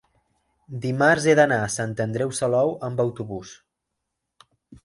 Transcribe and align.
dimarts 0.85 1.27
he 1.27 1.35
d'anar 1.39 1.59
a 1.65 1.69
Sant 1.75 1.93
Andreu 2.07 2.33
Salou 2.39 2.73
amb 2.89 3.07
autobús. 3.07 3.53